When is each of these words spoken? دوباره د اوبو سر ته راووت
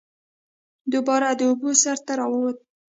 دوباره 0.93 1.27
د 1.31 1.41
اوبو 1.49 1.69
سر 1.81 1.97
ته 2.05 2.13
راووت 2.19 2.57